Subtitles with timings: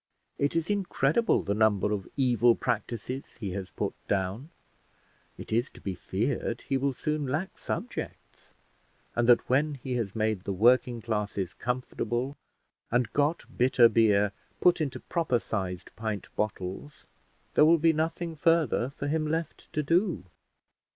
[0.39, 4.49] It is incredible the number of evil practices he has put down:
[5.37, 8.55] it is to be feared he will soon lack subjects,
[9.15, 12.35] and that when he has made the working classes comfortable,
[12.89, 17.05] and got bitter beer put into proper sized pint bottles,
[17.53, 20.23] there will be nothing further for him left to do.